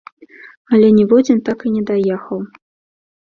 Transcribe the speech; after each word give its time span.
Але 0.77 0.87
ніводзін 0.99 1.43
так 1.49 1.59
і 1.71 1.73
не 1.75 1.83
даехаў. 1.89 2.39